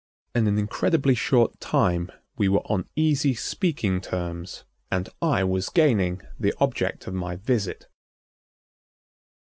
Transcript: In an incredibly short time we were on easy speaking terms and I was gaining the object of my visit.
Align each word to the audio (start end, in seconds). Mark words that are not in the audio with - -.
In 0.33 0.47
an 0.47 0.57
incredibly 0.57 1.13
short 1.13 1.59
time 1.59 2.09
we 2.35 2.49
were 2.49 2.63
on 2.65 2.89
easy 2.95 3.35
speaking 3.35 4.01
terms 4.01 4.63
and 4.89 5.09
I 5.21 5.43
was 5.43 5.69
gaining 5.69 6.23
the 6.39 6.55
object 6.59 7.05
of 7.05 7.13
my 7.13 7.35
visit. 7.35 7.85